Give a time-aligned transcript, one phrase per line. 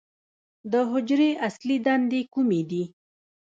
[0.71, 2.83] د حجرې اصلي دندې کومې دي؟